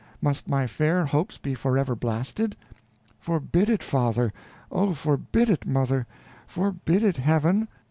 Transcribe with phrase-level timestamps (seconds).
[0.19, 2.55] must my fair hopes be forever blasted?
[3.19, 4.33] Forbid it, father;
[4.71, 4.95] oh!
[4.95, 6.07] forbid it, mother;
[6.47, 7.67] forbid it, Heaven."